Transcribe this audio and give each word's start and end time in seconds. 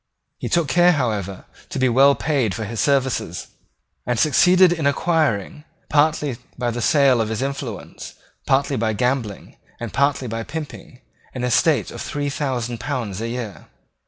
He 0.39 0.49
took 0.49 0.67
care, 0.67 0.93
however, 0.93 1.45
to 1.69 1.77
be 1.77 1.87
well 1.87 2.15
paid 2.15 2.55
for 2.55 2.65
his 2.65 2.79
services, 2.79 3.49
and 4.03 4.17
succeeded 4.17 4.73
in 4.73 4.87
acquiring, 4.87 5.63
partly 5.89 6.37
by 6.57 6.71
the 6.71 6.81
sale 6.81 7.21
of 7.21 7.29
his 7.29 7.43
influence, 7.43 8.15
partly 8.47 8.77
by 8.77 8.93
gambling, 8.93 9.57
and 9.79 9.93
partly 9.93 10.27
by 10.27 10.41
pimping, 10.41 11.01
an 11.35 11.43
estate 11.43 11.91
of 11.91 12.01
three 12.01 12.31
thousand 12.31 12.79
pounds 12.79 13.21
a 13.21 13.29
year. 13.29 13.67